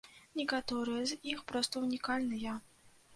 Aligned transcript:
Некаторыя 0.39 1.03
з 1.11 1.17
іх 1.31 1.43
проста 1.51 1.83
ўнікальныя. 1.83 2.55